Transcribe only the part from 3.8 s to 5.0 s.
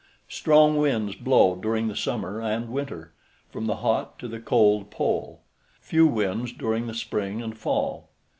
hot to the cold